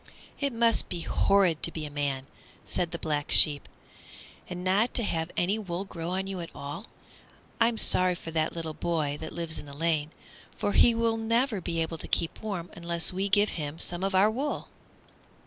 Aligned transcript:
"It 0.39 0.51
must 0.51 0.89
be 0.89 1.01
horrid 1.01 1.61
to 1.61 1.71
be 1.71 1.85
a 1.85 1.91
man," 1.91 2.25
said 2.65 2.89
the 2.89 2.97
Black 2.97 3.29
Sheep, 3.29 3.69
"and 4.49 4.63
not 4.63 4.95
to 4.95 5.03
have 5.03 5.29
any 5.37 5.59
wool 5.59 5.85
grow 5.85 6.09
on 6.09 6.25
you 6.25 6.39
at 6.39 6.49
all. 6.55 6.87
I'm 7.59 7.77
sorry 7.77 8.15
for 8.15 8.31
that 8.31 8.53
little 8.55 8.73
boy 8.73 9.19
that 9.21 9.31
lives 9.31 9.59
in 9.59 9.67
the 9.67 9.77
lane, 9.77 10.09
for 10.57 10.71
he 10.71 10.95
will 10.95 11.17
never 11.17 11.61
be 11.61 11.83
able 11.83 11.99
to 11.99 12.07
keep 12.07 12.41
warm 12.41 12.71
unless 12.73 13.13
we 13.13 13.29
give 13.29 13.49
him 13.49 13.77
some 13.77 14.03
of 14.03 14.15
our 14.15 14.31
wool." 14.31 14.69